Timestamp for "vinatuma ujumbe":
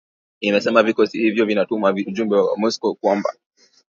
1.45-2.35